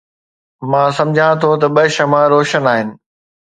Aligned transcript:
مان 0.69 0.89
سمجهان 0.97 1.33
ٿو 1.41 1.49
ته 1.61 1.67
ٻه 1.75 1.83
شمع 1.95 2.21
روشن 2.33 2.63
آهن 2.73 2.87